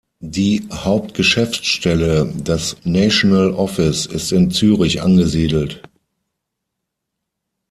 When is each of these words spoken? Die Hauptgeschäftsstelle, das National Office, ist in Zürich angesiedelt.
Die 0.23 0.67
Hauptgeschäftsstelle, 0.73 2.33
das 2.43 2.75
National 2.85 3.51
Office, 3.51 4.07
ist 4.07 4.31
in 4.31 4.49
Zürich 4.49 5.03
angesiedelt. 5.03 5.83